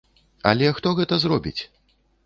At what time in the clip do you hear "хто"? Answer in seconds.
0.79-0.95